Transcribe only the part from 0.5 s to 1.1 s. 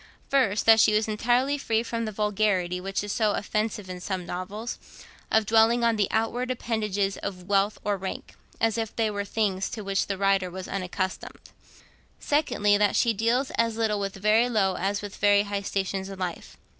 that she is